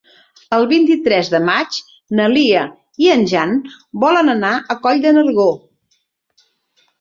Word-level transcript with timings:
El 0.55 0.63
vint-i-tres 0.69 1.27
de 1.33 1.41
maig 1.49 1.77
na 2.19 2.25
Lia 2.35 2.63
i 3.05 3.11
en 3.17 3.27
Jan 3.33 3.53
volen 4.05 4.33
anar 4.35 4.55
a 4.57 4.79
Coll 4.87 5.05
de 5.05 5.13
Nargó. 5.21 5.47